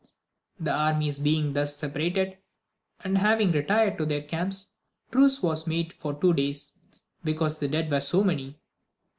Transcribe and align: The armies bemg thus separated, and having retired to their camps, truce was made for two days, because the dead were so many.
The 0.59 0.71
armies 0.71 1.19
bemg 1.19 1.53
thus 1.53 1.75
separated, 1.77 2.39
and 3.03 3.19
having 3.19 3.51
retired 3.51 3.99
to 3.99 4.05
their 4.07 4.23
camps, 4.23 4.71
truce 5.11 5.43
was 5.43 5.67
made 5.67 5.93
for 5.93 6.15
two 6.19 6.33
days, 6.33 6.71
because 7.23 7.59
the 7.59 7.67
dead 7.67 7.91
were 7.91 7.99
so 8.01 8.23
many. 8.23 8.57